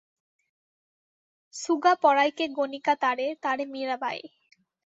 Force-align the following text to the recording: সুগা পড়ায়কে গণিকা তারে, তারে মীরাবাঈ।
সুগা 1.53 1.93
পড়ায়কে 2.03 2.45
গণিকা 2.57 2.93
তারে, 3.03 3.27
তারে 3.43 3.63
মীরাবাঈ। 3.73 4.19